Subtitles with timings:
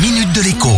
[0.00, 0.68] minute de l'écho.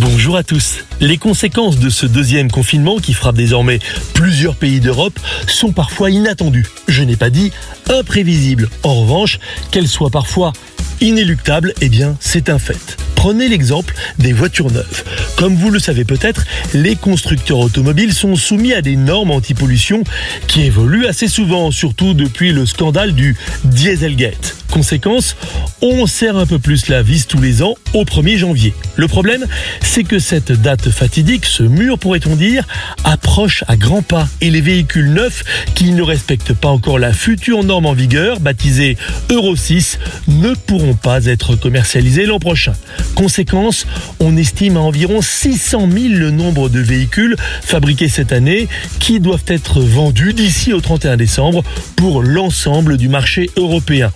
[0.00, 0.84] Bonjour à tous.
[1.00, 3.80] Les conséquences de ce deuxième confinement qui frappe désormais
[4.12, 6.66] plusieurs pays d'Europe sont parfois inattendues.
[6.86, 7.50] Je n'ai pas dit
[7.88, 8.68] imprévisibles.
[8.84, 9.40] En revanche,
[9.72, 10.52] qu'elles soient parfois
[11.00, 12.96] inéluctables, eh bien c'est un fait.
[13.16, 15.02] Prenez l'exemple des voitures neuves.
[15.36, 20.04] Comme vous le savez peut-être, les constructeurs automobiles sont soumis à des normes anti-pollution
[20.46, 24.53] qui évoluent assez souvent, surtout depuis le scandale du Dieselgate.
[24.74, 25.36] Conséquence,
[25.82, 28.74] on serre un peu plus la vis tous les ans au 1er janvier.
[28.96, 29.46] Le problème,
[29.80, 32.66] c'est que cette date fatidique, ce mur pourrait-on dire,
[33.04, 35.44] approche à grands pas et les véhicules neufs
[35.76, 38.96] qui ne respectent pas encore la future norme en vigueur, baptisée
[39.30, 42.72] Euro 6, ne pourront pas être commercialisés l'an prochain.
[43.14, 43.86] Conséquence,
[44.18, 48.66] on estime à environ 600 000 le nombre de véhicules fabriqués cette année
[48.98, 51.62] qui doivent être vendus d'ici au 31 décembre
[51.94, 54.10] pour l'ensemble du marché européen.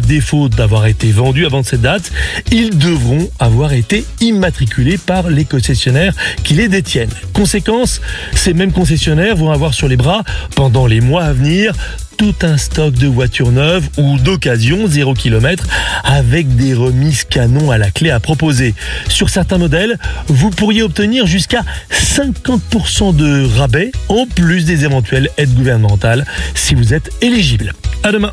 [0.00, 2.10] Défaut d'avoir été vendus avant cette date,
[2.50, 6.14] ils devront avoir été immatriculés par les concessionnaires
[6.44, 7.10] qui les détiennent.
[7.32, 8.00] Conséquence,
[8.34, 10.22] ces mêmes concessionnaires vont avoir sur les bras,
[10.54, 11.74] pendant les mois à venir,
[12.18, 15.64] tout un stock de voitures neuves ou d'occasion 0 km
[16.02, 18.74] avec des remises canons à la clé à proposer.
[19.08, 25.54] Sur certains modèles, vous pourriez obtenir jusqu'à 50% de rabais en plus des éventuelles aides
[25.54, 27.72] gouvernementales si vous êtes éligible.
[28.02, 28.32] À demain.